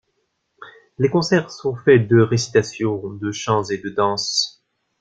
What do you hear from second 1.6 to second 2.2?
faits